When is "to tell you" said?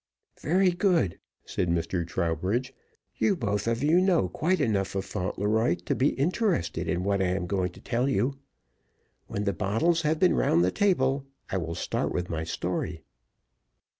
7.73-8.39